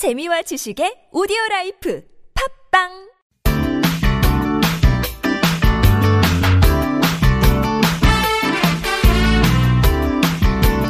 재미와 0.00 0.40
지식의 0.40 1.10
오디오 1.12 1.36
life 1.50 2.00
팟빵 2.72 2.88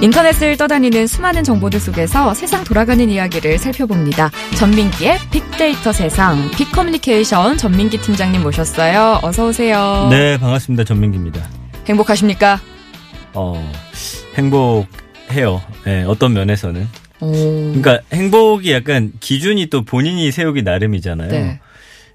인터넷을 0.00 0.56
떠다니는 0.56 1.08
수많은 1.08 1.42
정보들 1.42 1.80
속에서 1.80 2.32
세상 2.34 2.62
돌아가는 2.62 3.10
이야기를 3.10 3.58
살펴봅니다. 3.58 4.30
전민기의 4.56 5.18
빅데이터 5.32 5.92
세상, 5.92 6.48
빅커뮤니케이션 6.52 7.56
전민기 7.56 8.00
팀장님 8.00 8.44
모셨어요. 8.44 9.18
어서 9.24 9.48
오세요. 9.48 10.06
네, 10.08 10.38
반갑습니다. 10.38 10.84
전민기입니다. 10.84 11.44
행복하십니까? 11.88 12.60
어, 13.34 13.72
행복해요. 14.36 15.60
네, 15.84 16.04
어떤 16.04 16.32
면에서는. 16.32 17.09
오. 17.20 17.32
그러니까 17.32 18.00
행복이 18.12 18.72
약간 18.72 19.12
기준이 19.20 19.66
또 19.66 19.82
본인이 19.82 20.30
세우기 20.30 20.62
나름이잖아요. 20.62 21.30
네. 21.30 21.60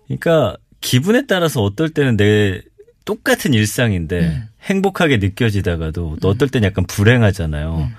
그러니까 0.08 0.58
기분에 0.82 1.26
따라서 1.28 1.62
어떨 1.62 1.90
때는 1.90 2.18
내 2.18 2.62
똑같은 3.06 3.54
일상인데 3.54 4.20
음. 4.20 4.48
행복하게 4.64 5.18
느껴지다가도 5.18 6.18
또 6.22 6.30
어떨 6.30 6.50
때는 6.50 6.68
약간 6.68 6.86
불행하잖아요. 6.86 7.90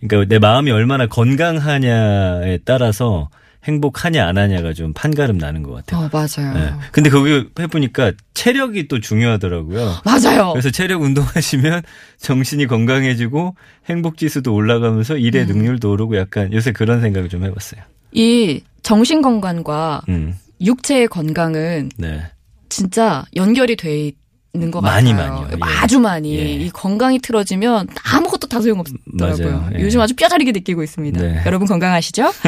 그러니까 0.00 0.28
내 0.28 0.38
마음이 0.38 0.70
얼마나 0.70 1.06
건강하냐에 1.06 2.58
따라서 2.64 3.28
행복하냐 3.64 4.26
안 4.26 4.38
하냐가 4.38 4.72
좀 4.72 4.92
판가름 4.92 5.38
나는 5.38 5.62
것 5.62 5.72
같아요. 5.72 6.06
어, 6.06 6.10
맞아요. 6.12 6.54
네. 6.54 6.72
근데 6.90 7.10
거기 7.10 7.48
해보니까 7.58 8.12
체력이 8.34 8.88
또 8.88 9.00
중요하더라고요. 9.00 9.94
맞아요. 10.04 10.50
그래서 10.52 10.70
체력 10.70 11.02
운동하시면 11.02 11.82
정신이 12.18 12.66
건강해지고 12.66 13.54
행복 13.88 14.16
지수도 14.16 14.52
올라가면서 14.54 15.16
일의 15.16 15.42
음. 15.42 15.48
능률도 15.48 15.92
오르고 15.92 16.16
약간 16.16 16.52
요새 16.52 16.72
그런 16.72 17.00
생각을 17.00 17.28
좀 17.28 17.44
해봤어요. 17.44 17.80
이 18.12 18.62
정신 18.82 19.22
건강과 19.22 20.02
음, 20.08 20.34
육체의 20.60 21.06
건강은 21.08 21.90
네. 21.96 22.22
진짜 22.68 23.24
연결이 23.36 23.76
돼 23.76 24.12
있는 24.54 24.70
것 24.70 24.80
많이 24.82 25.12
같아요. 25.12 25.32
많이요. 25.40 25.48
예. 25.52 25.58
아주 25.62 25.98
많이. 25.98 26.36
예. 26.36 26.44
이 26.44 26.70
건강이 26.70 27.20
틀어지면 27.20 27.88
아무것도 28.04 28.48
다 28.48 28.60
소용없더라고요. 28.60 29.70
예. 29.78 29.82
요즘 29.82 30.00
아주 30.00 30.14
뼈저리게 30.14 30.52
느끼고 30.52 30.82
있습니다. 30.82 31.20
네. 31.22 31.42
여러분 31.46 31.66
건강하시죠? 31.66 32.32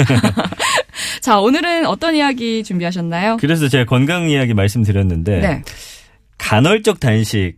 자, 1.20 1.40
오늘은 1.40 1.86
어떤 1.86 2.14
이야기 2.14 2.62
준비하셨나요? 2.64 3.38
그래서 3.38 3.68
제가 3.68 3.84
건강 3.84 4.28
이야기 4.28 4.54
말씀드렸는데 4.54 5.40
네. 5.40 5.62
간헐적 6.38 7.00
단식 7.00 7.54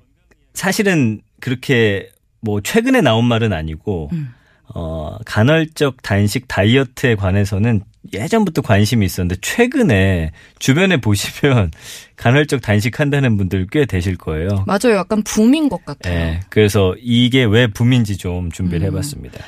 사실은 0.54 1.20
그렇게 1.40 2.08
뭐 2.40 2.60
최근에 2.60 3.00
나온 3.00 3.24
말은 3.24 3.52
아니고 3.52 4.10
음. 4.12 4.32
어 4.74 5.18
간헐적 5.24 6.02
단식 6.02 6.48
다이어트에 6.48 7.14
관해서는 7.14 7.82
예전부터 8.12 8.62
관심이 8.62 9.04
있었는데 9.04 9.40
최근에 9.40 10.32
주변에 10.58 10.96
보시면 10.98 11.70
간헐적 12.16 12.62
단식한다는 12.62 13.36
분들 13.36 13.66
꽤 13.70 13.84
되실 13.84 14.16
거예요. 14.16 14.64
맞아요. 14.66 14.96
약간 14.96 15.22
붐인 15.22 15.68
것 15.68 15.84
같아요. 15.84 16.14
예. 16.14 16.40
그래서 16.48 16.94
이게 17.00 17.44
왜 17.44 17.66
붐인지 17.66 18.16
좀 18.16 18.50
준비를 18.50 18.86
음. 18.86 18.92
해봤습니다. 18.92 19.44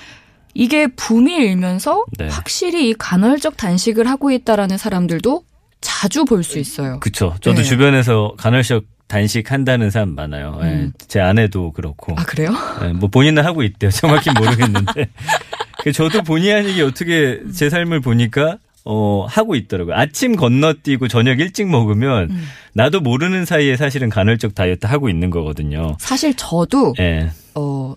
이게 0.59 0.89
붐이 0.89 1.37
일면서 1.37 2.05
네. 2.19 2.27
확실히 2.27 2.89
이 2.89 2.95
간헐적 2.95 3.57
단식을 3.57 4.09
하고 4.09 4.33
있다라는 4.33 4.77
사람들도 4.77 5.45
자주 5.81 6.25
볼 6.25 6.43
수 6.43 6.59
있어요. 6.59 6.99
그쵸. 6.99 7.33
저도 7.41 7.59
네. 7.59 7.63
주변에서 7.63 8.33
간헐적 8.37 8.85
단식 9.07 9.53
한다는 9.53 9.91
사람 9.91 10.17
많아요. 10.17 10.59
예. 10.63 10.67
음. 10.67 10.93
제 11.07 11.21
아내도 11.21 11.71
그렇고. 11.71 12.13
아, 12.19 12.25
그래요? 12.25 12.51
예, 12.83 12.89
뭐 12.89 13.09
본인은 13.09 13.45
하고 13.45 13.63
있대요. 13.63 13.93
정확히 13.93 14.31
모르겠는데. 14.33 15.07
그 15.85 15.93
저도 15.93 16.23
본의 16.25 16.53
아니게 16.53 16.83
어떻게 16.83 17.41
제 17.55 17.71
삶을 17.71 18.01
보니까 18.01 18.59
어, 18.85 19.27
하고 19.29 19.55
있더라고요. 19.55 19.95
아침 19.95 20.35
건너뛰고 20.35 21.07
저녁 21.07 21.39
일찍 21.39 21.69
먹으면 21.69 22.31
음. 22.31 22.49
나도 22.73 23.01
모르는 23.01 23.45
사이에 23.45 23.77
사실은 23.77 24.09
간헐적 24.09 24.57
다이어트 24.57 24.87
하고 24.89 25.09
있는 25.09 25.31
거거든요. 25.31 25.97
사실 26.01 26.35
저도 26.35 26.95
예. 26.99 27.31
어 27.55 27.95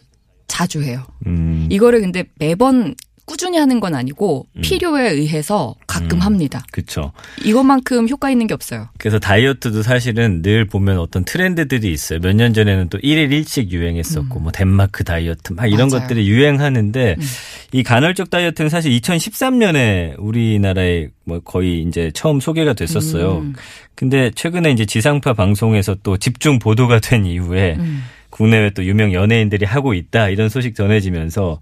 자주 0.52 0.84
해요. 0.84 1.04
음. 1.26 1.68
이거를 1.72 2.02
근데 2.02 2.26
매번 2.38 2.94
꾸준히 3.24 3.58
하는 3.58 3.80
건 3.80 3.96
아니고 3.96 4.48
필요에 4.62 5.10
의해서 5.12 5.76
가끔 5.88 6.18
음. 6.18 6.22
합니다. 6.22 6.66
그쵸. 6.72 7.14
이것만큼 7.46 8.10
효과 8.10 8.30
있는 8.30 8.46
게 8.46 8.54
없어요. 8.54 8.90
그래서 8.98 9.20
다이어트도 9.20 9.84
사실은 9.84 10.42
늘 10.42 10.66
보면 10.66 11.00
어떤 11.00 11.24
트렌드들이 11.24 11.94
있어요. 11.94 12.20
몇 12.20 12.34
년 12.36 12.54
전에는 12.54 12.90
또 12.90 12.98
1일 12.98 13.30
1식 13.30 13.70
유행했었고, 13.72 14.40
뭐 14.42 14.52
덴마크 14.52 15.06
다이어트 15.06 15.54
막 15.54 15.68
이런 15.68 15.88
음. 15.88 15.90
맞아요. 15.92 16.02
것들이 16.08 16.28
유행하는데, 16.28 17.16
음. 17.18 17.24
이 17.72 17.84
간헐적 17.84 18.32
다이어트는 18.32 18.70
사실 18.70 18.92
2013년에 19.00 20.16
우리나라에 20.18 21.08
뭐 21.24 21.40
거의 21.40 21.84
이제 21.84 22.12
처음 22.14 22.42
소개가 22.42 22.74
됐었어요. 22.74 23.38
음. 23.38 23.54
근데 23.96 24.32
최근에 24.36 24.72
이제 24.72 24.86
지상파 24.86 25.34
방송에서 25.36 25.96
또 26.04 26.18
집중 26.18 26.60
보도가 26.60 27.00
된 27.00 27.26
이후에 27.26 27.76
음. 27.80 28.04
국내외 28.32 28.72
또 28.72 28.84
유명 28.84 29.14
연예인들이 29.14 29.66
하고 29.66 29.94
있다 29.94 30.30
이런 30.30 30.50
소식 30.50 30.74
전해지면서 30.76 31.60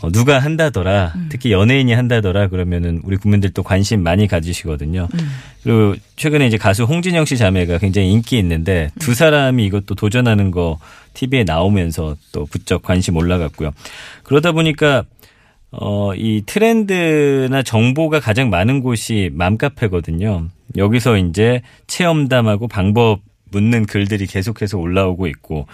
어, 0.00 0.10
누가 0.12 0.38
한다더라 0.38 1.12
음. 1.16 1.28
특히 1.30 1.52
연예인이 1.52 1.92
한다더라 1.92 2.48
그러면은 2.48 3.00
우리 3.04 3.16
국민들도 3.16 3.62
관심 3.62 4.02
많이 4.02 4.26
가지시거든요. 4.26 5.08
음. 5.12 5.30
그리고 5.62 5.94
최근에 6.16 6.46
이제 6.46 6.56
가수 6.56 6.84
홍진영 6.84 7.24
씨 7.24 7.36
자매가 7.36 7.78
굉장히 7.78 8.12
인기 8.12 8.38
있는데 8.38 8.90
두 8.98 9.14
사람이 9.14 9.64
이것도 9.66 9.94
도전하는 9.94 10.50
거 10.50 10.78
TV에 11.14 11.44
나오면서 11.44 12.16
또 12.32 12.46
부쩍 12.46 12.82
관심 12.82 13.16
올라갔고요. 13.16 13.72
그러다 14.22 14.52
보니까 14.52 15.04
어, 15.70 16.14
이 16.14 16.42
트렌드나 16.46 17.62
정보가 17.62 18.20
가장 18.20 18.50
많은 18.50 18.82
곳이 18.82 19.30
맘카페거든요. 19.34 20.48
여기서 20.76 21.16
이제 21.18 21.62
체험담하고 21.86 22.68
방법 22.68 23.20
묻는 23.50 23.86
글들이 23.86 24.26
계속해서 24.26 24.78
올라오고 24.78 25.26
있고, 25.28 25.66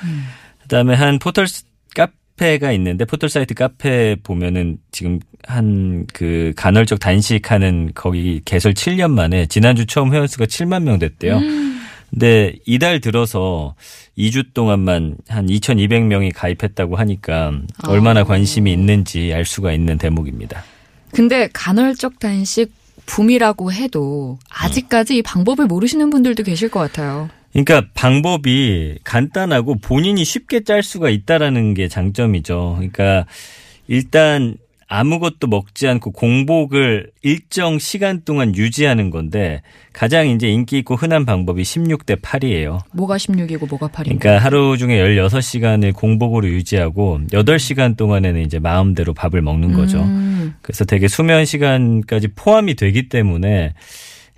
그다음에 0.63 0.95
한 0.95 1.19
포털 1.19 1.47
스- 1.47 1.65
카페가 1.95 2.73
있는데 2.73 3.05
포털 3.05 3.29
사이트 3.29 3.55
카페 3.55 4.17
보면은 4.23 4.79
지금 4.91 5.21
한 5.47 6.07
그 6.13 6.53
간헐적 6.57 7.01
단식하는 7.01 7.93
거기 7.95 8.41
개설 8.45 8.73
7년 8.75 9.11
만에 9.11 9.47
지난주 9.47 9.85
처음 9.87 10.13
회원 10.15 10.27
수가 10.27 10.47
7만 10.47 10.83
명 10.85 10.99
됐대요. 10.99 11.41
근데 12.11 12.55
이달 12.67 13.01
들어서 13.01 13.75
2주 14.17 14.55
동안만 14.55 15.17
한 15.29 15.47
2,200명이 15.47 16.33
가입했다고 16.35 16.97
하니까 16.97 17.53
얼마나 17.87 18.21
아. 18.21 18.25
관심이 18.25 18.73
있는지 18.73 19.33
알 19.35 19.45
수가 19.45 19.73
있는 19.73 19.99
대목입니다. 19.99 20.63
근데 21.13 21.49
간헐적 21.53 22.19
단식 22.21 22.73
붐이라고 23.07 23.73
해도 23.73 24.39
아직까지 24.49 25.17
이 25.19 25.23
방법을 25.23 25.67
모르시는 25.67 26.11
분들도 26.11 26.43
계실 26.45 26.69
것 26.71 26.81
같아요. 26.81 27.29
그러니까 27.55 27.89
방법이 27.95 28.99
간단하고 29.05 29.77
본인이 29.77 30.25
쉽게 30.25 30.65
짤 30.65 30.83
수가 30.83 31.09
있다라는 31.09 31.75
게 31.75 31.89
장점이죠. 31.89 32.75
그러니까 32.77 33.27
일단 33.87 34.57
아무것도 34.89 35.47
먹지 35.47 35.89
않고 35.89 36.11
공복을 36.11 37.11
일정 37.23 37.79
시간 37.79 38.23
동안 38.25 38.55
유지하는 38.55 39.11
건데 39.11 39.63
가장 39.93 40.29
이제 40.29 40.49
인기 40.49 40.79
있고 40.79 40.95
흔한 40.95 41.25
방법이 41.25 41.63
16대 41.63 42.21
8이에요. 42.21 42.81
뭐가 42.93 43.17
16이고 43.17 43.69
뭐가 43.69 43.89
8인가? 43.89 44.05
그러니까 44.05 44.39
하루 44.39 44.77
중에 44.77 44.99
16시간을 45.17 45.95
공복으로 45.95 46.49
유지하고 46.49 47.21
8시간 47.31 47.97
동안에는 47.97 48.43
이제 48.43 48.59
마음대로 48.59 49.15
밥을 49.15 49.43
먹는 49.43 49.73
거죠. 49.73 50.03
음. 50.03 50.55
그래서 50.61 50.85
되게 50.85 51.09
수면 51.09 51.45
시간까지 51.45 52.29
포함이 52.35 52.75
되기 52.75 53.09
때문에 53.09 53.75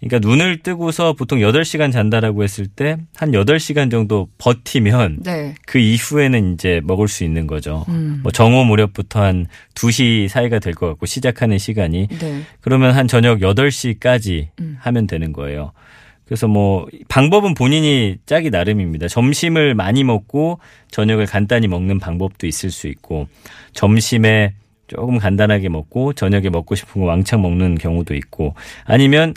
그러니까 0.01 0.29
눈을 0.29 0.59
뜨고서 0.59 1.15
보통 1.15 1.39
8시간 1.39 1.91
잔다라고 1.91 2.43
했을 2.45 2.67
때 2.67 2.97
한 3.17 3.33
8시간 3.33 3.91
정도 3.91 4.29
버티면 4.39 5.21
네. 5.25 5.55
그 5.67 5.79
이후에는 5.79 6.53
이제 6.55 6.81
먹을 6.85 7.09
수 7.09 7.25
있는 7.25 7.47
거죠. 7.47 7.85
음. 7.89 8.21
뭐 8.23 8.31
정오 8.31 8.65
무렵부터 8.65 9.23
한 9.23 9.47
2시 9.75 10.29
사이가 10.29 10.59
될 10.59 10.75
것 10.75 10.87
같고 10.89 11.07
시작하는 11.07 11.57
시간이 11.59 12.09
네. 12.09 12.43
그러면 12.61 12.93
한 12.95 13.09
저녁 13.09 13.39
8시까지 13.39 14.49
음. 14.61 14.77
하면 14.81 15.07
되는 15.07 15.33
거예요. 15.33 15.73
그래서 16.27 16.49
뭐 16.49 16.87
방법은 17.09 17.55
본인이 17.55 18.17
짜기 18.27 18.51
나름입니다. 18.51 19.09
점심을 19.09 19.75
많이 19.75 20.03
먹고 20.05 20.59
저녁을 20.91 21.25
간단히 21.27 21.69
먹는 21.69 21.99
방법도 22.01 22.47
있을 22.47 22.71
수 22.71 22.89
있고 22.89 23.29
점심에 23.73 24.53
조금 24.89 25.19
간단하게 25.19 25.69
먹고 25.69 26.13
저녁에 26.13 26.51
먹고 26.51 26.75
싶은 26.75 27.01
거 27.03 27.07
왕창 27.09 27.43
먹는 27.43 27.77
경우도 27.77 28.15
있고 28.15 28.55
아니면 28.85 29.35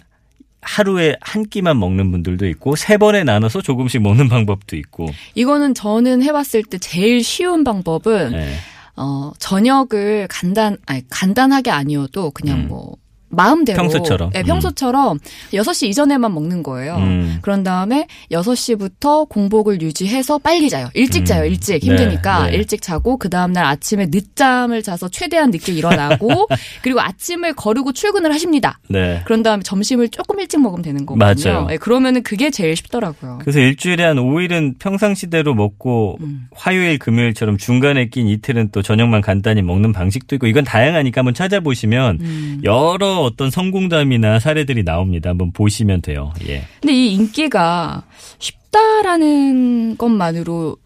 하루에 0.62 1.16
한 1.22 1.46
끼만 1.46 1.80
먹는 1.80 2.12
분들도 2.12 2.48
있고 2.48 2.76
세 2.76 2.98
번에 2.98 3.24
나눠서 3.24 3.62
조금씩 3.62 4.02
먹는 4.02 4.28
방법도 4.30 4.76
있고 4.76 5.10
이거는 5.36 5.74
저는 5.74 6.22
해봤을 6.24 6.64
때 6.70 6.78
제일 6.78 7.24
쉬운 7.24 7.64
방법은 7.64 8.32
네. 8.32 8.56
어 8.96 9.32
저녁을 9.40 10.28
간단 10.30 10.78
아니 10.86 11.08
간단하게 11.10 11.72
아니어도 11.72 12.32
그냥 12.32 12.60
음. 12.60 12.68
뭐 12.68 12.98
마음대로 13.30 13.78
평소처럼. 13.78 14.32
네, 14.32 14.44
평소처럼 14.44 15.20
6시 15.54 15.88
이전에만 15.88 16.34
먹는 16.34 16.64
거예요. 16.64 16.96
음. 16.96 17.40
그런 17.42 17.64
다음에 17.64 18.08
6시부터 18.32 19.30
공복을 19.30 19.82
유지해서 19.82 20.40
빨리 20.40 20.70
자요. 20.70 20.90
일찍 20.94 21.22
음. 21.22 21.26
자요. 21.26 21.46
일찍 21.46 21.84
힘드니까 21.84 22.46
네, 22.46 22.52
네. 22.52 22.58
일찍 22.58 22.82
자고 22.82 23.18
그 23.18 23.30
다음 23.30 23.54
날 23.54 23.66
아침에 23.66 24.08
늦잠을 24.10 24.84
자서 24.84 25.08
최대한 25.10 25.52
늦게 25.52 25.74
일어나고 25.74 26.48
그리고 26.82 27.02
아침을 27.02 27.54
거르고 27.54 27.94
출근을 27.94 28.34
하십니다. 28.34 28.80
네. 28.88 29.22
그런 29.26 29.44
다음에 29.44 29.62
점심을 29.64 30.10
조금 30.10 30.40
일찍 30.40 30.62
먹으면 30.62 30.82
되는 30.82 31.06
거거든요. 31.06 31.54
맞아요. 31.54 31.68
네, 31.68 31.78
그러면은 31.78 32.24
그게 32.24 32.50
제일 32.50 32.76
쉽더라고요. 32.76 33.40
그래서 33.42 33.60
일주일에 33.60 34.04
한 34.04 34.18
5일은 34.18 34.80
평상시대로 34.80 35.54
먹고 35.54 36.18
음. 36.22 36.48
화요일, 36.52 36.98
금요일처럼 37.00 37.58
중간에 37.58 38.10
낀 38.10 38.28
이틀은 38.28 38.70
또 38.72 38.82
저녁만 38.82 39.22
간단히 39.22 39.62
먹는 39.62 39.94
방식도 39.94 40.36
있고 40.36 40.48
이건 40.48 40.64
다양하니까 40.64 41.20
한번 41.20 41.34
찾아보시면 41.34 42.20
음. 42.22 42.62
여러 43.20 43.22
어떤 43.22 43.52
성공담이나 43.52 44.40
사례들이 44.40 44.84
나옵니다. 44.84 45.30
한번 45.30 45.52
보시면 45.52 46.02
돼요. 46.02 46.34
예. 46.48 46.64
근데 46.82 46.94
이 46.94 47.14
인기가 47.14 48.04
쉽다라는 48.40 49.98
것만으로 49.98 50.78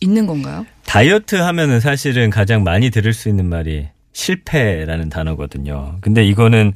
있는 0.00 0.26
건가요? 0.26 0.66
다이어트 0.84 1.36
하면은 1.36 1.80
사실은 1.80 2.30
가장 2.30 2.64
많이 2.64 2.90
들을 2.90 3.12
수 3.14 3.28
있는 3.28 3.48
말이 3.48 3.86
실패라는 4.12 5.08
단어거든요. 5.08 5.96
근데 6.00 6.24
이거는 6.24 6.74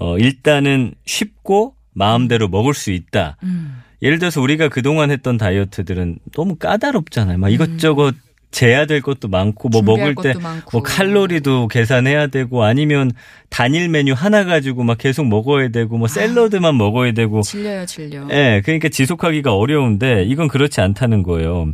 어 0.00 0.18
일단은 0.18 0.94
쉽고 1.04 1.74
마음대로 1.92 2.48
먹을 2.48 2.74
수 2.74 2.90
있다. 2.90 3.36
음. 3.42 3.82
예를 4.00 4.18
들어서 4.18 4.40
우리가 4.40 4.68
그동안 4.68 5.10
했던 5.10 5.36
다이어트들은 5.36 6.18
너무 6.34 6.56
까다롭잖아요. 6.56 7.38
막 7.38 7.50
이것저것 7.50 8.14
재야 8.52 8.86
될 8.86 9.00
것도 9.00 9.28
많고 9.28 9.70
뭐 9.70 9.82
먹을 9.82 10.14
때. 10.14 10.34
뭐 10.72 10.82
칼로리도 10.82 11.68
계산해야 11.68 12.28
되고 12.28 12.62
아니면 12.62 13.10
단일 13.48 13.88
메뉴 13.88 14.12
하나 14.12 14.44
가지고 14.44 14.84
막 14.84 14.98
계속 14.98 15.26
먹어야 15.26 15.68
되고 15.68 15.98
뭐 15.98 16.06
샐러드만 16.06 16.76
먹어야 16.76 17.12
되고 17.12 17.42
질려요, 17.42 17.84
질려. 17.86 18.28
예, 18.30 18.62
그러니까 18.64 18.88
지속하기가 18.88 19.54
어려운데 19.54 20.24
이건 20.24 20.48
그렇지 20.48 20.80
않다는 20.80 21.22
거예요. 21.22 21.72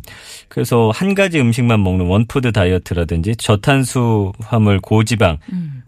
그래서 0.49 0.91
한 0.95 1.15
가지 1.15 1.41
음식만 1.41 1.83
먹는 1.83 2.07
원푸드 2.07 2.53
다이어트라든지 2.53 3.37
저탄수화물 3.37 4.81
고지방, 4.81 5.39
음. 5.53 5.83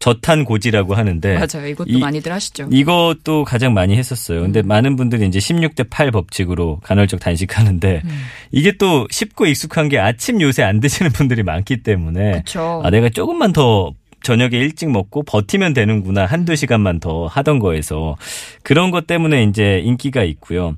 저탄 0.00 0.44
고지라고 0.46 0.94
하는데 0.94 1.34
맞아요. 1.34 1.68
이것도 1.68 1.90
이- 1.90 1.98
많이들 2.00 2.32
하시죠. 2.32 2.68
이것도 2.72 3.44
가장 3.44 3.74
많이 3.74 3.96
했었어요. 3.96 4.38
음. 4.40 4.44
근데 4.44 4.62
많은 4.62 4.96
분들이 4.96 5.26
이제 5.26 5.38
16대 5.38 5.88
8 5.90 6.10
법칙으로 6.10 6.80
간헐적 6.82 7.20
단식하는데 7.20 8.00
음. 8.04 8.10
이게 8.50 8.72
또 8.78 9.06
쉽고 9.10 9.44
익숙한 9.46 9.90
게 9.90 9.98
아침 9.98 10.40
요새 10.40 10.62
안 10.62 10.80
드시는 10.80 11.12
분들이 11.12 11.42
많기 11.42 11.82
때문에 11.82 12.30
그렇죠. 12.32 12.80
아, 12.82 12.88
내가 12.90 13.10
조금만 13.10 13.52
더 13.52 13.92
저녁에 14.22 14.56
일찍 14.56 14.90
먹고 14.90 15.22
버티면 15.22 15.74
되는구나. 15.74 16.24
한두 16.26 16.56
시간만 16.56 17.00
더 17.00 17.26
하던 17.26 17.58
거에서. 17.58 18.16
그런 18.62 18.90
것 18.90 19.06
때문에 19.06 19.44
이제 19.44 19.80
인기가 19.84 20.22
있고요. 20.24 20.76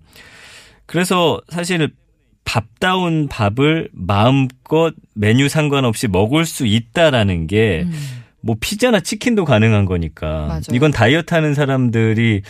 그래서 0.86 1.40
사실 1.48 1.90
밥다운 2.44 3.28
밥을 3.28 3.88
마음껏 3.92 4.94
메뉴 5.14 5.48
상관없이 5.48 6.08
먹을 6.08 6.44
수 6.44 6.66
있다라는 6.66 7.46
게 7.46 7.86
뭐 8.42 8.54
음. 8.54 8.58
피자나 8.60 9.00
치킨도 9.00 9.44
가능한 9.44 9.86
거니까. 9.86 10.46
맞아요. 10.46 10.62
이건 10.72 10.90
다이어트 10.90 11.34
하는 11.34 11.54
사람들이 11.54 12.42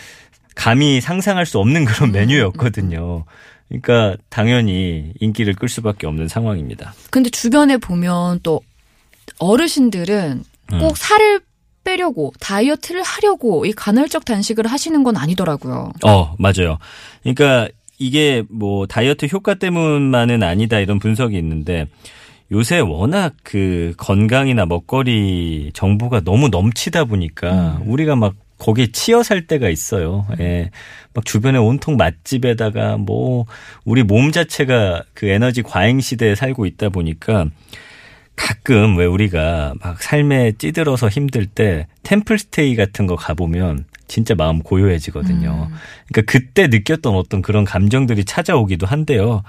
감히 0.55 1.01
상상할 1.01 1.45
수 1.45 1.59
없는 1.59 1.85
그런 1.85 2.09
음, 2.09 2.11
메뉴였거든요. 2.13 3.25
그러니까 3.69 4.17
당연히 4.29 5.13
인기를 5.19 5.55
끌 5.55 5.69
수밖에 5.69 6.05
없는 6.05 6.27
상황입니다. 6.27 6.93
근데 7.09 7.29
주변에 7.29 7.77
보면 7.77 8.39
또 8.43 8.61
어르신들은 9.39 10.43
음. 10.73 10.79
꼭 10.79 10.97
살을 10.97 11.41
빼려고 11.83 12.33
다이어트를 12.39 13.03
하려고 13.03 13.65
이 13.65 13.73
간헐적 13.73 14.25
단식을 14.25 14.67
하시는 14.67 15.03
건 15.03 15.17
아니더라고요. 15.17 15.91
어, 16.05 16.35
맞아요. 16.39 16.77
그러니까 17.23 17.67
이게 17.97 18.43
뭐 18.49 18.87
다이어트 18.87 19.27
효과 19.31 19.53
때문만은 19.53 20.43
아니다 20.43 20.79
이런 20.79 20.99
분석이 20.99 21.37
있는데 21.37 21.87
요새 22.53 22.79
워낙 22.79 23.33
그 23.41 23.93
건강이나 23.97 24.67
먹거리 24.67 25.71
정보가 25.73 26.21
너무 26.21 26.49
넘치다 26.49 27.05
보니까 27.05 27.81
우리가 27.83 28.15
막 28.15 28.35
거기에 28.59 28.87
치여 28.91 29.23
살 29.23 29.47
때가 29.47 29.69
있어요. 29.69 30.27
예. 30.39 30.69
막 31.15 31.25
주변에 31.25 31.57
온통 31.57 31.97
맛집에다가 31.97 32.97
뭐 32.97 33.45
우리 33.83 34.03
몸 34.03 34.31
자체가 34.31 35.03
그 35.15 35.25
에너지 35.25 35.63
과잉 35.63 35.99
시대에 35.99 36.35
살고 36.35 36.67
있다 36.67 36.89
보니까 36.89 37.47
가끔 38.35 38.97
왜 38.97 39.05
우리가 39.05 39.73
막 39.81 40.01
삶에 40.01 40.53
찌들어서 40.59 41.09
힘들 41.09 41.47
때 41.47 41.87
템플스테이 42.03 42.75
같은 42.75 43.07
거 43.07 43.15
가보면 43.15 43.85
진짜 44.13 44.35
마음 44.35 44.59
고요해지거든요. 44.59 45.69
그러니까 46.07 46.31
그때 46.31 46.67
느꼈던 46.67 47.15
어떤 47.15 47.41
그런 47.41 47.65
감정들이 47.65 48.25
찾아오기도 48.25 48.85
한데요. 48.85 49.41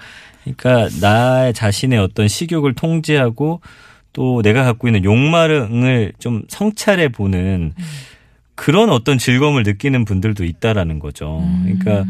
그러니까 0.42 0.88
나 1.02 1.52
자신의 1.52 1.98
어떤 1.98 2.28
식욕을 2.28 2.72
통제하고 2.72 3.60
또 4.14 4.40
내가 4.40 4.64
갖고 4.64 4.88
있는 4.88 5.04
욕망을 5.04 6.14
좀 6.18 6.44
성찰해 6.48 7.08
보는 7.08 7.74
그런 8.54 8.88
어떤 8.88 9.18
즐거움을 9.18 9.64
느끼는 9.64 10.06
분들도 10.06 10.44
있다라는 10.44 10.98
거죠. 10.98 11.46
그러니까 11.64 12.06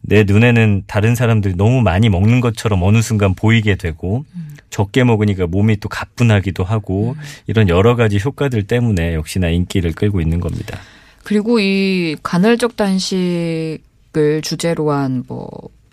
내 0.00 0.24
눈에는 0.24 0.84
다른 0.86 1.14
사람들이 1.14 1.54
너무 1.54 1.82
많이 1.82 2.08
먹는 2.08 2.40
것처럼 2.40 2.82
어느 2.82 3.02
순간 3.02 3.34
보이게 3.34 3.74
되고 3.74 4.24
적게 4.70 5.04
먹으니까 5.04 5.48
몸이 5.48 5.76
또 5.80 5.90
가뿐하기도 5.90 6.64
하고 6.64 7.14
이런 7.46 7.68
여러 7.68 7.94
가지 7.94 8.18
효과들 8.18 8.62
때문에 8.62 9.12
역시나 9.12 9.50
인기를 9.50 9.92
끌고 9.92 10.22
있는 10.22 10.40
겁니다. 10.40 10.78
그리고 11.24 11.60
이 11.60 12.16
간헐적 12.22 12.76
단식을 12.76 14.42
주제로 14.42 14.90
한 14.92 15.24
뭐 15.28 15.48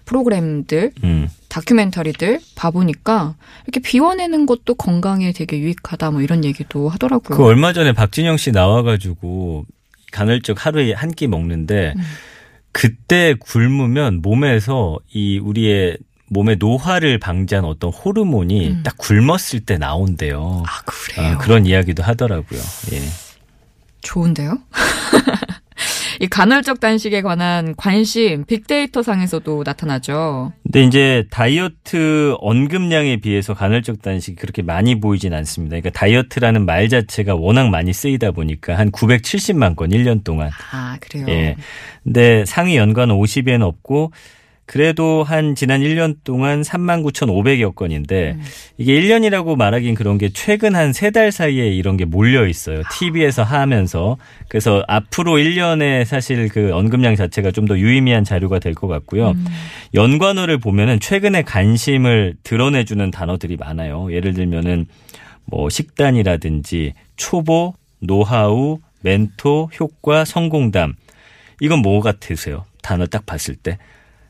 프로그램들, 0.05 0.93
음. 1.03 1.27
다큐멘터리들 1.49 2.39
봐보니까 2.55 3.35
이렇게 3.65 3.81
비워내는 3.81 4.45
것도 4.45 4.75
건강에 4.75 5.33
되게 5.33 5.59
유익하다 5.59 6.11
뭐 6.11 6.21
이런 6.21 6.45
얘기도 6.45 6.87
하더라고요. 6.87 7.37
그 7.37 7.43
얼마 7.43 7.73
전에 7.73 7.91
박진영 7.91 8.37
씨 8.37 8.51
나와가지고 8.53 9.65
간헐적 10.13 10.65
하루에 10.65 10.93
한 10.93 11.11
끼 11.11 11.27
먹는데 11.27 11.93
음. 11.97 12.01
그때 12.71 13.35
굶으면 13.37 14.21
몸에서 14.21 14.97
이 15.11 15.39
우리의 15.39 15.97
몸의 16.29 16.55
노화를 16.57 17.19
방지하는 17.19 17.67
어떤 17.67 17.91
호르몬이 17.91 18.69
음. 18.69 18.83
딱 18.83 18.95
굶었을 18.97 19.61
때 19.65 19.77
나온대요. 19.77 20.63
아 20.65 20.81
그래요. 20.85 21.27
아, 21.33 21.37
그런 21.37 21.65
이야기도 21.65 22.01
하더라고요. 22.03 22.59
예. 22.93 23.01
좋은데요? 24.01 24.59
이 26.19 26.27
간헐적 26.27 26.79
단식에 26.79 27.21
관한 27.21 27.75
관심 27.75 28.43
빅데이터 28.45 29.03
상에서도 29.03 29.63
나타나죠. 29.63 30.51
근데 30.63 30.83
이제 30.83 31.25
다이어트 31.29 32.35
언급량에 32.39 33.17
비해서 33.17 33.53
간헐적 33.53 34.01
단식이 34.01 34.35
그렇게 34.37 34.61
많이 34.63 34.99
보이진 34.99 35.33
않습니다. 35.33 35.75
그러니까 35.79 35.91
다이어트라는 35.91 36.65
말 36.65 36.89
자체가 36.89 37.35
워낙 37.35 37.69
많이 37.69 37.93
쓰이다 37.93 38.31
보니까 38.31 38.77
한 38.77 38.91
970만 38.91 39.75
건 39.75 39.91
1년 39.91 40.23
동안. 40.23 40.49
아 40.71 40.97
그래요. 40.99 41.25
예. 41.29 41.55
근데 42.03 42.45
상위 42.45 42.77
연관 42.77 43.09
50에는 43.09 43.61
없고 43.61 44.11
그래도 44.67 45.23
한 45.23 45.55
지난 45.55 45.79
1년 45.81 46.17
동안 46.25 46.61
39,500여 46.61 47.73
건인데 47.73 48.33
음. 48.37 48.43
이게 48.77 48.99
1년이라고 49.01 49.55
말하긴 49.55 49.95
그런 49.95 50.17
게 50.17 50.29
최근 50.29 50.75
한 50.75 50.91
세 50.91 51.09
달 51.11 51.31
사이에 51.31 51.69
이런 51.69 51.95
게 51.95 52.03
몰려 52.03 52.45
있어요. 52.45 52.81
TV에서 52.91 53.43
하면서. 53.43 54.17
그래서 54.49 54.83
앞으로 54.89 55.35
1년에 55.37 56.03
사실 56.05 56.49
그 56.49 56.73
언급량 56.73 57.15
자체가 57.15 57.51
좀 57.51 57.65
더 57.67 57.77
유의미한 57.79 58.23
자료가 58.25 58.59
될 58.59 58.75
것 58.75 58.87
같고요. 58.87 59.31
음. 59.31 59.45
연관어를 59.93 60.57
보면은 60.57 60.99
최근에 60.99 61.43
관심을 61.43 62.35
드러내 62.43 62.83
주는 62.83 63.09
단어들이 63.09 63.55
많아요. 63.55 64.11
예를 64.11 64.33
들면은 64.33 64.85
뭐 65.45 65.69
식단이라든지 65.69 66.93
초보, 67.15 67.73
노하우, 67.99 68.79
멘토, 69.01 69.69
효과, 69.79 70.25
성공담. 70.25 70.93
이건 71.61 71.79
뭐 71.79 72.01
같으세요? 72.01 72.65
단어 72.81 73.05
딱 73.05 73.25
봤을 73.25 73.55
때. 73.55 73.77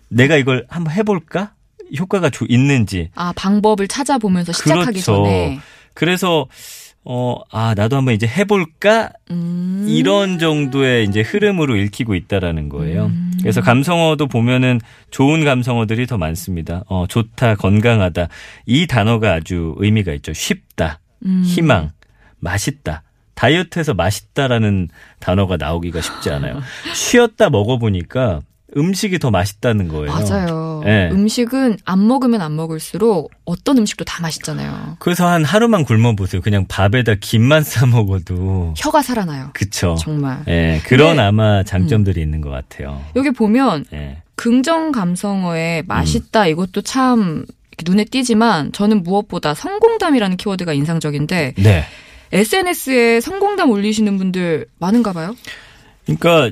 내가 0.09 0.35
이걸 0.35 0.65
한번 0.69 0.93
해볼까? 0.93 1.53
효과가 1.97 2.29
조- 2.29 2.45
있는지. 2.49 3.09
아 3.15 3.33
방법을 3.35 3.87
찾아보면서 3.87 4.51
시작하기 4.51 5.01
그렇죠. 5.01 5.23
전에 5.23 5.59
그래서 5.93 6.47
어, 7.09 7.39
아, 7.51 7.73
나도 7.73 7.95
한번 7.95 8.13
이제 8.15 8.27
해볼까? 8.27 9.11
음. 9.31 9.85
이런 9.87 10.39
정도의 10.39 11.05
이제 11.05 11.21
흐름으로 11.21 11.77
읽히고 11.77 12.15
있다라는 12.15 12.67
거예요. 12.67 13.05
음. 13.05 13.31
그래서 13.39 13.61
감성어도 13.61 14.27
보면은 14.27 14.81
좋은 15.09 15.45
감성어들이 15.45 16.05
더 16.05 16.17
많습니다. 16.17 16.83
어, 16.87 17.05
좋다, 17.07 17.55
건강하다. 17.55 18.27
이 18.65 18.87
단어가 18.87 19.31
아주 19.35 19.73
의미가 19.77 20.11
있죠. 20.15 20.33
쉽다, 20.33 20.99
음. 21.25 21.43
희망, 21.45 21.91
맛있다. 22.39 23.03
다이어트에서 23.35 23.93
맛있다라는 23.93 24.89
단어가 25.19 25.55
나오기가 25.55 26.01
쉽지 26.01 26.29
않아요. 26.31 26.59
쉬었다 26.93 27.49
먹어보니까 27.49 28.41
음식이 28.77 29.19
더 29.19 29.31
맛있다는 29.31 29.87
거예요. 29.87 30.11
맞아요. 30.11 30.81
네. 30.85 31.09
음식은 31.11 31.77
안 31.85 32.07
먹으면 32.07 32.41
안 32.41 32.55
먹을수록 32.55 33.31
어떤 33.45 33.77
음식도 33.79 34.05
다 34.05 34.21
맛있잖아요. 34.21 34.97
그래서 34.99 35.27
한 35.27 35.43
하루만 35.43 35.83
굶어 35.83 36.15
보세요. 36.15 36.41
그냥 36.41 36.65
밥에다 36.67 37.15
김만 37.19 37.63
싸 37.63 37.85
먹어도 37.87 38.73
혀가 38.77 39.01
살아나요. 39.01 39.49
그쵸. 39.53 39.95
정말. 39.99 40.43
예, 40.47 40.79
그런 40.85 41.09
근데- 41.09 41.21
아마 41.23 41.63
장점들이 41.63 42.21
있는 42.21 42.41
것 42.41 42.49
같아요. 42.51 43.01
여기 43.15 43.31
보면 43.31 43.85
예. 43.93 44.21
긍정 44.35 44.91
감성어에 44.91 45.83
맛있다 45.87 46.43
음. 46.43 46.47
이것도 46.49 46.81
참 46.83 47.45
눈에 47.85 48.03
띄지만 48.05 48.71
저는 48.71 49.03
무엇보다 49.03 49.53
성공담이라는 49.55 50.37
키워드가 50.37 50.73
인상적인데 50.73 51.53
네. 51.57 51.83
SNS에 52.31 53.21
성공담 53.21 53.69
올리시는 53.71 54.17
분들 54.17 54.65
많은가 54.79 55.13
봐요. 55.13 55.35
그러니까 56.05 56.51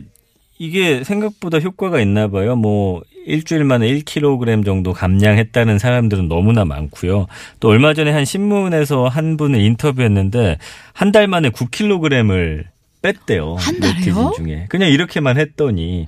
이게 0.58 1.04
생각보다 1.04 1.60
효과가 1.60 2.00
있나 2.00 2.28
봐요. 2.30 2.56
뭐 2.56 3.02
일주일 3.26 3.64
만에 3.64 3.88
1kg 3.88 4.64
정도 4.64 4.94
감량했다는 4.94 5.80
사람들은 5.80 6.28
너무나 6.30 6.64
많고요. 6.64 7.28
또 7.60 7.70
얼마 7.70 7.94
전에 7.94 8.12
한 8.12 8.24
신문에서 8.26 9.08
한 9.08 9.36
분을 9.38 9.60
인터뷰했는데 9.62 10.58
한 10.94 11.12
달 11.12 11.28
만에 11.28 11.50
9kg을 11.50 12.66
뺐대요. 13.02 13.56
한? 13.56 13.80
네티즌 13.80 14.14
중에. 14.36 14.66
그냥 14.70 14.90
이렇게만 14.90 15.38
했더니 15.38 16.08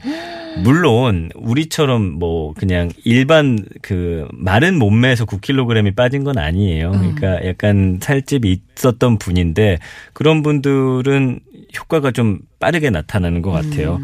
물론 0.63 1.29
우리처럼 1.35 2.17
뭐 2.17 2.53
그냥 2.55 2.89
일반 3.03 3.59
그 3.83 4.27
마른 4.33 4.79
몸매에서 4.79 5.25
9kg이 5.25 5.95
빠진 5.95 6.23
건 6.23 6.37
아니에요. 6.39 6.91
그러니까 6.91 7.45
약간 7.45 7.99
살집이 8.01 8.61
있었던 8.75 9.19
분인데 9.19 9.77
그런 10.13 10.41
분들은 10.41 11.39
효과가 11.75 12.11
좀 12.11 12.39
빠르게 12.59 12.89
나타나는 12.89 13.41
것 13.41 13.51
같아요. 13.51 13.99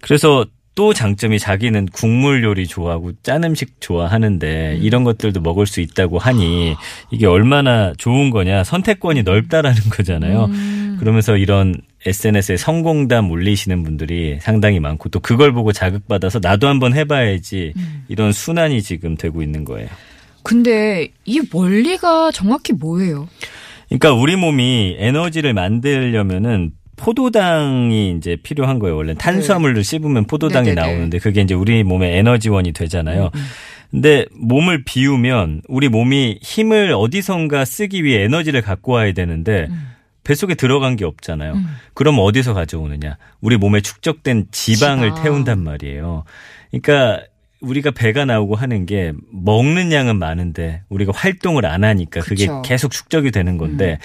그래서 0.00 0.46
또 0.74 0.92
장점이 0.92 1.38
자기는 1.38 1.86
국물 1.86 2.42
요리 2.42 2.66
좋아하고 2.66 3.12
짠 3.22 3.44
음식 3.44 3.80
좋아하는데 3.80 4.78
이런 4.80 5.04
것들도 5.04 5.40
먹을 5.40 5.66
수 5.66 5.80
있다고 5.80 6.18
하니 6.18 6.74
이게 7.10 7.26
얼마나 7.26 7.92
좋은 7.96 8.30
거냐 8.30 8.64
선택권이 8.64 9.22
넓다라는 9.22 9.80
거잖아요. 9.90 10.50
그러면서 10.98 11.36
이런 11.36 11.76
SNS에 12.06 12.56
성공담 12.56 13.30
올리시는 13.30 13.82
분들이 13.82 14.38
상당히 14.40 14.80
많고 14.80 15.08
또 15.10 15.20
그걸 15.20 15.52
보고 15.52 15.72
자극받아서 15.72 16.40
나도 16.42 16.66
한번 16.66 16.94
해봐야지 16.94 17.72
이런 18.08 18.32
순환이 18.32 18.82
지금 18.82 19.16
되고 19.16 19.42
있는 19.42 19.64
거예요. 19.64 19.88
근데 20.42 21.08
이 21.24 21.40
원리가 21.52 22.30
정확히 22.32 22.72
뭐예요? 22.72 23.28
그러니까 23.88 24.12
우리 24.12 24.36
몸이 24.36 24.96
에너지를 24.98 25.54
만들려면은 25.54 26.72
포도당이 26.96 28.14
이제 28.16 28.36
필요한 28.42 28.78
거예요. 28.78 28.96
원래 28.96 29.14
탄수화물을 29.14 29.82
씹으면 29.82 30.26
포도당이 30.26 30.68
네네네. 30.70 30.86
나오는데 30.86 31.18
그게 31.18 31.40
이제 31.40 31.54
우리 31.54 31.82
몸의 31.82 32.18
에너지원이 32.18 32.72
되잖아요. 32.72 33.30
음, 33.34 33.40
근데 33.90 34.26
몸을 34.32 34.84
비우면 34.84 35.62
우리 35.68 35.88
몸이 35.88 36.38
힘을 36.42 36.92
어디선가 36.96 37.64
쓰기 37.64 38.04
위해 38.04 38.22
에너지를 38.24 38.62
갖고 38.62 38.92
와야 38.92 39.12
되는데 39.12 39.66
음. 39.70 39.90
뱃속에 40.24 40.54
들어간 40.54 40.96
게 40.96 41.04
없잖아요. 41.04 41.54
그럼 41.92 42.16
어디서 42.18 42.54
가져오느냐? 42.54 43.18
우리 43.42 43.58
몸에 43.58 43.82
축적된 43.82 44.46
지방을 44.50 45.10
지방. 45.10 45.22
태운단 45.22 45.60
말이에요. 45.62 46.24
그러니까 46.70 47.22
우리가 47.60 47.90
배가 47.90 48.24
나오고 48.24 48.56
하는 48.56 48.86
게 48.86 49.12
먹는 49.30 49.92
양은 49.92 50.18
많은데 50.18 50.82
우리가 50.88 51.12
활동을 51.14 51.66
안 51.66 51.84
하니까 51.84 52.20
그게 52.20 52.46
그쵸. 52.46 52.56
음. 52.58 52.62
계속 52.62 52.90
축적이 52.90 53.30
되는 53.30 53.58
건데 53.58 53.98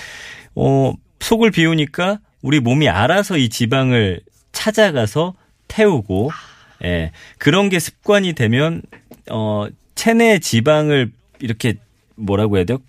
어 0.56 0.94
속을 1.20 1.52
비우니까 1.52 2.20
우리 2.42 2.60
몸이 2.60 2.90
알아서 2.90 3.38
이 3.38 3.50
지방을 3.50 4.22
찾아가서 4.52 5.34
태우고 5.68 6.32
예 6.84 7.12
그런 7.38 7.70
게 7.70 7.80
습관이 7.80 8.34
되면 8.34 8.82
어 9.30 9.68
체내 9.96 10.40
지방을 10.40 11.12
이렇게 11.40 11.76
뭐라고 12.16 12.58
해야 12.58 12.66
돼요? 12.66 12.80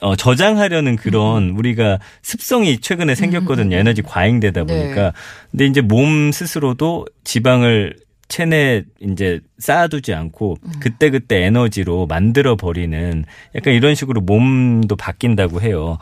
어, 0.00 0.16
저장하려는 0.16 0.96
그런 0.96 1.50
우리가 1.50 1.98
습성이 2.22 2.78
최근에 2.80 3.14
생겼거든요. 3.14 3.76
에너지 3.76 4.02
과잉되다 4.02 4.64
네. 4.64 4.82
보니까. 4.82 5.12
근데 5.50 5.66
이제 5.66 5.80
몸 5.80 6.32
스스로도 6.32 7.06
지방을 7.22 7.96
체내에 8.28 8.84
이제 9.00 9.40
쌓아두지 9.58 10.14
않고 10.14 10.56
그때 10.80 11.10
그때 11.10 11.44
에너지로 11.44 12.06
만들어 12.06 12.56
버리는 12.56 13.24
약간 13.54 13.74
이런 13.74 13.94
식으로 13.94 14.22
몸도 14.22 14.96
바뀐다고 14.96 15.60
해요. 15.60 15.98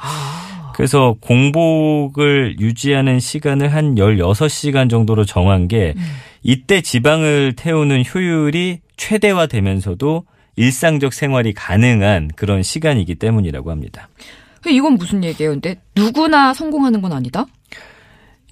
그래서 0.75 1.17
공복을 1.21 2.57
유지하는 2.61 3.21
시간을 3.21 3.73
한 3.73 3.95
16시간 3.97 4.89
정도로 4.91 5.25
정한 5.25 5.69
게 5.69 5.95
이때 6.43 6.81
지방을 6.81 7.55
태우는 7.57 8.05
효율이 8.13 8.81
최대화되면서도 8.97 10.25
일상적 10.57 11.13
생활이 11.13 11.53
가능한 11.55 12.31
그런 12.37 12.63
시간이기 12.63 13.15
때문이라고 13.17 13.71
합니다. 13.71 14.09
이건 14.69 14.95
무슨 14.95 15.25
얘기예요? 15.25 15.53
근데 15.53 15.81
누구나 15.97 16.53
성공하는 16.55 17.01
건 17.03 17.13
아니다? 17.13 17.47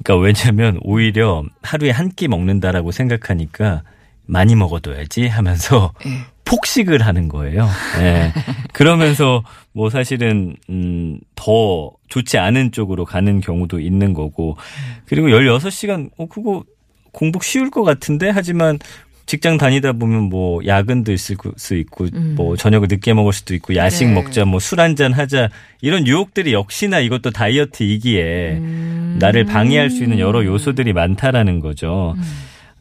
그러니까 0.02 0.24
왜냐하면 0.24 0.78
오히려 0.82 1.44
하루에 1.62 1.90
한 1.90 2.10
끼 2.16 2.26
먹는다라고 2.26 2.90
생각하니까 2.90 3.82
많이 4.26 4.54
먹어둬야지 4.56 5.26
하면서 5.28 5.92
예. 6.06 6.10
폭식을 6.50 7.07
하는 7.07 7.28
거예요. 7.28 7.69
예. 8.00 8.33
그러면서 8.75 9.42
뭐 9.73 9.88
사실은 9.90 10.57
음 10.69 11.19
더 11.42 11.90
좋지 12.11 12.37
않은 12.37 12.71
쪽으로 12.71 13.07
가는 13.07 13.40
경우도 13.40 13.80
있는 13.80 14.12
거고 14.12 14.59
그리고 15.07 15.28
16시간 15.28 16.11
어 16.19 16.26
그거 16.26 16.64
공복 17.12 17.45
쉬울 17.45 17.71
것 17.71 17.83
같은데 17.83 18.28
하지만 18.28 18.78
직장 19.25 19.57
다니다 19.57 19.92
보면 19.92 20.25
뭐 20.25 20.61
야근도 20.66 21.12
있을 21.12 21.37
수 21.57 21.76
있고 21.76 22.09
뭐 22.35 22.57
저녁을 22.57 22.88
늦게 22.90 23.14
먹을 23.14 23.33
수도 23.33 23.54
있고 23.54 23.75
야식 23.75 24.09
네. 24.09 24.14
먹자 24.14 24.45
뭐 24.45 24.61
술 24.61 24.80
한잔 24.80 25.14
하자 25.14 25.49
이런 25.80 26.07
유혹들이 26.07 26.52
역시나 26.52 27.00
이것도 27.00 27.30
다이어트이기에 27.30 28.59
음. 28.59 29.16
나를 29.19 29.47
방해할 29.47 29.88
수 29.88 30.02
있는 30.02 30.19
여러 30.19 30.45
요소들이 30.45 30.92
많다라는 30.92 31.61
거죠. 31.61 32.16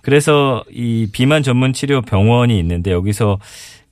그래서 0.02 0.64
이 0.72 1.08
비만 1.12 1.44
전문 1.44 1.74
치료 1.74 2.02
병원이 2.02 2.58
있는데 2.60 2.92
여기서 2.92 3.40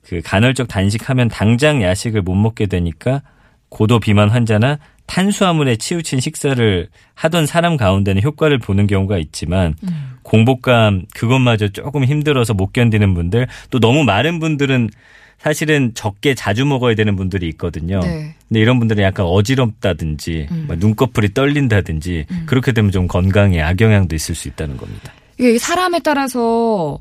그 0.02 0.20
간헐적 0.24 0.68
단식하면 0.68 1.28
당장 1.28 1.82
야식을 1.82 2.22
못 2.22 2.34
먹게 2.34 2.66
되니까 2.66 3.22
고도 3.68 4.00
비만 4.00 4.30
환자나 4.30 4.78
탄수화물에 5.06 5.76
치우친 5.76 6.20
식사를 6.20 6.88
하던 7.14 7.46
사람 7.46 7.76
가운데는 7.76 8.22
효과를 8.22 8.58
보는 8.58 8.86
경우가 8.86 9.18
있지만 9.18 9.74
공복감 10.22 11.04
그것마저 11.14 11.68
조금 11.68 12.04
힘들어서 12.04 12.54
못 12.54 12.72
견디는 12.72 13.14
분들 13.14 13.46
또 13.70 13.80
너무 13.80 14.04
마른 14.04 14.38
분들은 14.38 14.90
사실은 15.38 15.92
적게 15.94 16.34
자주 16.34 16.66
먹어야 16.66 16.94
되는 16.94 17.16
분들이 17.16 17.48
있거든요. 17.50 18.00
네. 18.00 18.34
근데 18.48 18.60
이런 18.60 18.78
분들은 18.78 19.02
약간 19.04 19.24
어지럽다든지 19.24 20.48
막 20.66 20.78
눈꺼풀이 20.78 21.32
떨린다든지 21.32 22.26
그렇게 22.46 22.72
되면 22.72 22.90
좀 22.90 23.06
건강에 23.06 23.60
악영향도 23.62 24.14
있을 24.16 24.34
수 24.34 24.48
있다는 24.48 24.76
겁니다. 24.76 25.12
이게 25.38 25.58
사람에 25.58 26.00
따라서 26.00 26.98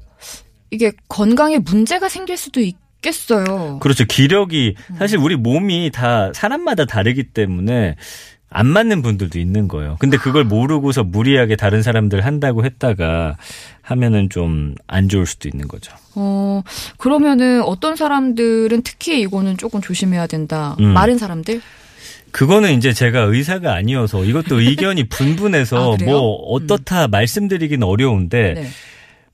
이게 0.70 0.92
건강에 1.08 1.58
문제가 1.60 2.10
생길 2.10 2.38
수도 2.38 2.60
있겠어요. 2.60 3.80
그렇죠. 3.80 4.06
기력이 4.06 4.76
사실 4.98 5.18
우리 5.18 5.36
몸이 5.36 5.92
다 5.94 6.32
사람마다 6.34 6.86
다르기 6.86 7.24
때문에 7.32 7.96
안 8.50 8.66
맞는 8.66 9.02
분들도 9.02 9.40
있는 9.40 9.68
거예요. 9.68 9.98
근데 10.00 10.16
그걸 10.18 10.46
모르고서 10.46 11.04
무리하게 11.04 11.58
다른 11.58 11.84
사람들 11.84 12.26
한다고 12.26 12.64
했다가 12.64 13.36
하면은 13.82 14.30
좀 14.30 14.76
안 14.88 15.10
좋을 15.10 15.26
수도 15.26 15.50
있는 15.50 15.68
거죠. 15.68 15.94
어, 16.16 16.64
그러면은 16.98 17.62
어떤 17.62 17.96
사람들은 17.96 18.84
특히 18.84 19.20
이거는 19.22 19.58
조금 19.58 19.82
조심해야 19.82 20.28
된다. 20.28 20.76
음. 20.80 20.94
마른 20.94 21.18
사람들? 21.18 21.62
그거는 22.38 22.78
이제 22.78 22.94
제가 22.94 23.22
의사가 23.22 23.74
아니어서 23.74 24.24
이것도 24.24 24.62
의견이 24.62 25.10
분분해서 25.10 25.96
아? 25.96 26.06
뭐 26.06 26.34
어떻다 26.34 27.08
말씀드리긴 27.08 27.82
어려운데 27.82 28.54
네. 28.54 28.68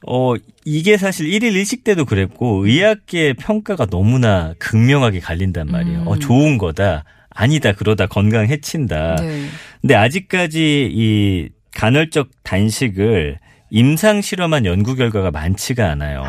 어, 0.07 0.35
이게 0.65 0.95
사실 0.97 1.31
일일 1.31 1.55
일식 1.55 1.85
때도 1.85 2.03
그랬고, 2.03 2.65
의학계의 2.65 3.35
평가가 3.35 3.85
너무나 3.85 4.53
극명하게 4.59 5.21
갈린단 5.21 5.67
말이에요. 5.67 6.01
음. 6.01 6.07
어, 6.07 6.17
좋은 6.17 6.57
거다. 6.57 7.05
아니다. 7.29 7.71
그러다 7.71 8.07
건강 8.07 8.47
해친다. 8.47 9.15
네. 9.15 9.45
근데 9.79 9.95
아직까지 9.95 10.89
이 10.91 11.49
간헐적 11.73 12.29
단식을 12.43 13.39
임상 13.69 14.21
실험한 14.21 14.65
연구 14.65 14.95
결과가 14.95 15.31
많지가 15.31 15.89
않아요. 15.91 16.23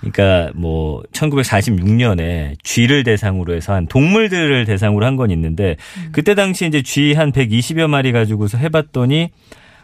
그러니까 0.00 0.50
뭐 0.54 1.02
1946년에 1.12 2.56
쥐를 2.62 3.04
대상으로 3.04 3.54
해서 3.54 3.72
한 3.74 3.86
동물들을 3.86 4.64
대상으로 4.64 5.04
한 5.06 5.16
건 5.16 5.30
있는데 5.30 5.76
그때 6.12 6.34
당시 6.34 6.66
이제 6.66 6.82
쥐 6.82 7.12
한 7.12 7.32
120여 7.32 7.86
마리 7.88 8.12
가지고서 8.12 8.56
해봤더니 8.58 9.30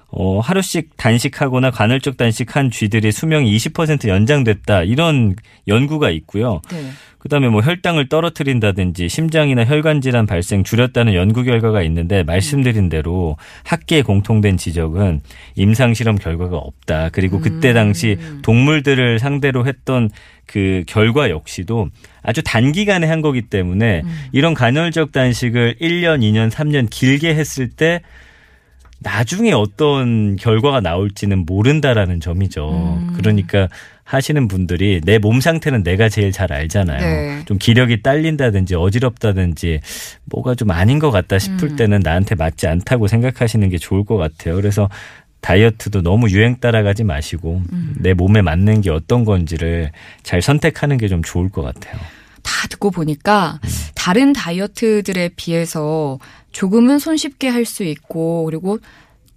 어, 0.08 0.40
하루씩 0.40 0.96
단식하거나 0.96 1.70
간헐적 1.70 2.16
단식한 2.16 2.70
쥐들이 2.70 3.12
수명이 3.12 3.54
20% 3.56 4.08
연장됐다. 4.08 4.84
이런 4.84 5.34
연구가 5.66 6.10
있고요. 6.10 6.60
네. 6.70 6.90
그다음에 7.18 7.48
뭐 7.48 7.60
혈당을 7.60 8.08
떨어뜨린다든지 8.08 9.08
심장이나 9.08 9.64
혈관 9.64 10.00
질환 10.00 10.26
발생 10.26 10.62
줄였다는 10.62 11.14
연구 11.14 11.42
결과가 11.42 11.82
있는데 11.82 12.22
말씀드린 12.22 12.88
대로 12.88 13.36
학계에 13.64 14.02
공통된 14.02 14.56
지적은 14.56 15.22
임상 15.56 15.94
실험 15.94 16.16
결과가 16.16 16.56
없다. 16.56 17.08
그리고 17.10 17.40
그때 17.40 17.72
당시 17.72 18.16
동물들을 18.42 19.18
상대로 19.18 19.66
했던 19.66 20.08
그 20.46 20.84
결과 20.86 21.28
역시도 21.28 21.88
아주 22.22 22.42
단기간에 22.44 23.08
한 23.08 23.22
거기 23.22 23.42
때문에 23.42 24.02
이런 24.30 24.54
간헐적 24.54 25.10
단식을 25.10 25.76
1년, 25.80 26.20
2년, 26.20 26.50
3년 26.50 26.88
길게 26.88 27.34
했을 27.34 27.68
때 27.68 28.02
나중에 29.00 29.52
어떤 29.52 30.36
결과가 30.36 30.80
나올지는 30.80 31.44
모른다라는 31.46 32.20
점이죠. 32.20 33.02
그러니까 33.16 33.68
하시는 34.04 34.46
분들이 34.48 35.00
내 35.04 35.18
몸 35.18 35.40
상태는 35.40 35.82
내가 35.82 36.08
제일 36.08 36.30
잘 36.32 36.52
알잖아요. 36.52 37.00
네. 37.00 37.42
좀 37.44 37.58
기력이 37.58 38.02
딸린다든지 38.02 38.74
어지럽다든지 38.76 39.80
뭐가 40.26 40.54
좀 40.54 40.70
아닌 40.70 40.98
것 40.98 41.10
같다 41.10 41.38
싶을 41.38 41.70
음. 41.70 41.76
때는 41.76 42.00
나한테 42.04 42.34
맞지 42.36 42.66
않다고 42.68 43.06
생각하시는 43.08 43.68
게 43.68 43.78
좋을 43.78 44.04
것 44.04 44.16
같아요. 44.16 44.54
그래서 44.56 44.88
다이어트도 45.40 46.02
너무 46.02 46.28
유행 46.30 46.56
따라가지 46.58 47.04
마시고 47.04 47.62
음. 47.72 47.94
내 47.98 48.14
몸에 48.14 48.42
맞는 48.42 48.80
게 48.80 48.90
어떤 48.90 49.24
건지를 49.24 49.90
잘 50.22 50.40
선택하는 50.42 50.96
게 50.98 51.08
좀 51.08 51.22
좋을 51.22 51.48
것 51.50 51.62
같아요. 51.62 52.00
다 52.46 52.68
듣고 52.68 52.90
보니까 52.90 53.60
다른 53.94 54.32
다이어트들에 54.32 55.30
비해서 55.36 56.18
조금은 56.52 56.98
손쉽게 56.98 57.48
할 57.48 57.66
수 57.66 57.82
있고 57.84 58.44
그리고 58.44 58.78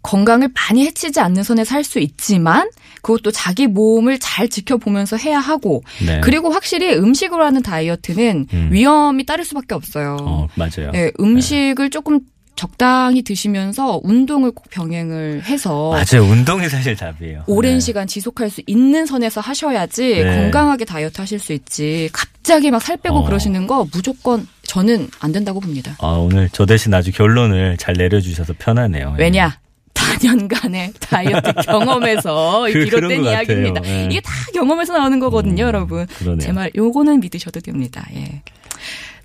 건강을 0.01 0.49
많이 0.55 0.85
해치지 0.85 1.19
않는 1.19 1.43
선에서 1.43 1.75
할수 1.75 1.99
있지만 1.99 2.69
그것도 3.01 3.31
자기 3.31 3.67
몸을 3.67 4.19
잘 4.19 4.47
지켜보면서 4.47 5.17
해야 5.17 5.39
하고 5.39 5.83
네. 6.05 6.21
그리고 6.21 6.49
확실히 6.51 6.93
음식으로 6.93 7.43
하는 7.43 7.61
다이어트는 7.61 8.47
음. 8.53 8.69
위험이 8.71 9.25
따를 9.25 9.43
수밖에 9.43 9.75
없어요. 9.75 10.17
어, 10.21 10.47
맞아요. 10.55 10.91
예, 10.93 11.11
음식을 11.19 11.89
조금 11.89 12.21
적당히 12.59 13.21
드시면서 13.21 14.01
운동을 14.03 14.51
꼭 14.51 14.69
병행을 14.69 15.43
해서 15.45 15.91
맞아요. 15.91 16.27
운동이 16.29 16.67
사실 16.67 16.93
답이에요. 16.93 17.43
오랜 17.47 17.75
네. 17.75 17.79
시간 17.79 18.05
지속할 18.05 18.49
수 18.49 18.61
있는 18.67 19.05
선에서 19.05 19.39
하셔야지 19.39 20.23
네. 20.23 20.35
건강하게 20.35 20.83
다이어트 20.83 21.21
하실 21.21 21.39
수 21.39 21.53
있지. 21.53 22.09
갑자기 22.11 22.69
막 22.69 22.81
살 22.81 22.97
빼고 22.97 23.19
어. 23.19 23.23
그러시는 23.25 23.65
거 23.65 23.87
무조건 23.93 24.45
저는 24.63 25.07
안 25.21 25.31
된다고 25.31 25.61
봅니다. 25.61 25.95
아, 25.99 26.07
오늘 26.07 26.49
저 26.51 26.65
대신 26.65 26.93
아주 26.93 27.13
결론을 27.13 27.77
잘 27.77 27.93
내려주셔서 27.95 28.53
편하네요. 28.59 29.15
예. 29.17 29.23
왜냐? 29.23 29.57
다년간의 29.93 30.93
다이어트 30.99 31.53
경험에서 31.65 32.65
그- 32.73 32.83
비롯된 32.85 33.21
것 33.23 33.29
이야기입니다. 33.31 33.81
예. 33.85 34.05
이게 34.05 34.19
다 34.19 34.31
경험에서 34.53 34.97
나오는 34.97 35.17
거거든요, 35.19 35.63
음, 35.63 35.67
여러분. 35.67 36.05
그러네요. 36.07 36.39
제말 36.39 36.71
요거는 36.75 37.21
믿으셔도 37.21 37.61
됩니다. 37.61 38.05
예. 38.15 38.41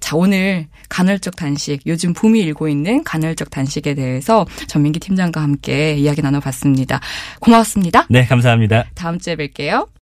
자, 0.04 0.16
오늘 0.16 0.66
간헐적 0.90 1.34
단식, 1.34 1.80
요즘 1.86 2.12
붐이 2.12 2.38
일고 2.40 2.68
있는 2.68 3.02
간헐적 3.04 3.48
단식에 3.48 3.94
대해서 3.94 4.44
전민기 4.66 5.00
팀장과 5.00 5.40
함께 5.40 5.94
이야기 5.94 6.20
나눠봤습니다. 6.20 7.00
고맙습니다. 7.40 8.06
네, 8.10 8.26
감사합니다. 8.26 8.84
다음 8.94 9.18
주에 9.18 9.34
뵐게요. 9.34 9.88